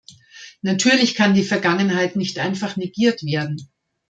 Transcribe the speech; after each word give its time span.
Natürlich 0.63 1.13
kann 1.13 1.35
die 1.35 1.43
Vergangenheit 1.43 2.15
nicht 2.15 2.39
einfach 2.39 2.75
negiert 2.75 3.21
werden. 3.23 3.69